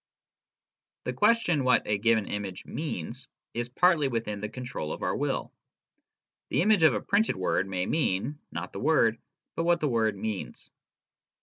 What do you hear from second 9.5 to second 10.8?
but what the word means.